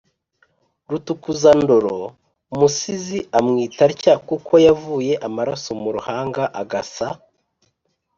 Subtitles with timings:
[0.89, 1.95] rutukuzandoro:
[2.53, 7.07] umusizi amwita atya kuko yavuye amaraso mu ruhanga agasa